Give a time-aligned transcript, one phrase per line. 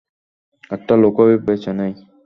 [0.71, 1.91] একটা লোকও বেঁচে নেই?